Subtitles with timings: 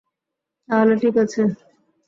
[0.69, 1.41] তাহলে ঠিক আছে!